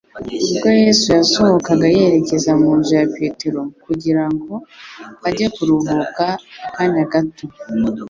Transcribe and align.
ubwo 0.51 0.67
Yesu 0.81 1.05
yasohokaga 1.17 1.85
yerekeza 1.97 2.51
mu 2.61 2.71
nzu 2.79 2.93
ya 2.99 3.07
Petero 3.15 3.61
kugira 3.85 4.23
ngo 4.33 4.55
ajye 5.27 5.47
kuruhuka 5.55 6.25
akanya 6.67 7.03
gato. 7.13 7.45